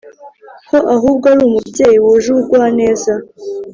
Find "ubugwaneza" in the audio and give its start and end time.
2.31-3.13